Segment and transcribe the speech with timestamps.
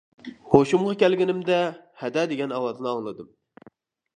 [0.53, 1.59] ھوشۇمغا كەلگىنىمدە
[2.05, 3.31] «ھەدە» دېگەن ئاۋازنى ئاڭلىدىم.